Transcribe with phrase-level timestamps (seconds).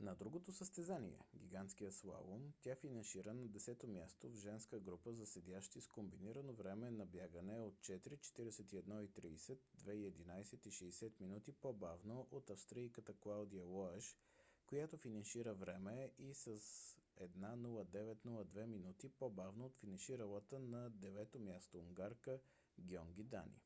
[0.00, 5.80] на другото състезание гигантския слалом тя финишира на десето място в женска група за седящи
[5.80, 14.16] с комбинирано време на бягане 4:41.30 2:11.60 минути по-бавно от австрийката клаудия лоеш
[14.66, 22.40] която финишира първа и 1:09.02 минути по-бавно от финиширалата на девето място унгарка
[22.78, 23.62] гьонги дани